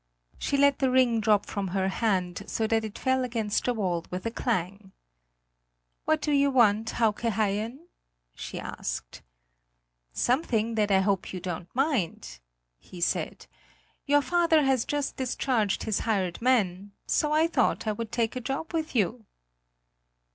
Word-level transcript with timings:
She 0.39 0.57
let 0.57 0.79
the 0.79 0.89
ring 0.89 1.19
drop 1.19 1.45
from 1.45 1.67
her 1.67 1.87
hand, 1.87 2.41
so 2.47 2.65
that 2.65 2.83
it 2.83 2.97
fell 2.97 3.23
against 3.23 3.65
the 3.65 3.73
wall 3.75 4.03
with 4.09 4.25
a 4.25 4.31
clang. 4.31 4.93
"What 6.05 6.21
do 6.21 6.31
you 6.31 6.49
want, 6.49 6.89
Hauke 6.89 7.21
Haien?" 7.31 7.87
she 8.33 8.59
asked. 8.59 9.21
"Something 10.11 10.73
that 10.73 10.89
I 10.89 11.01
hope 11.01 11.31
you 11.31 11.39
don't 11.39 11.69
mind," 11.75 12.39
he 12.79 12.99
said. 12.99 13.45
"Your 14.07 14.23
father 14.23 14.63
has 14.63 14.85
just 14.85 15.17
discharged 15.17 15.83
his 15.83 15.99
hired 15.99 16.41
man; 16.41 16.93
so 17.05 17.31
I 17.31 17.45
thought 17.45 17.85
I 17.85 17.91
would 17.91 18.11
take 18.11 18.35
a 18.35 18.41
job 18.41 18.73
with 18.73 18.95
you." 18.95 19.27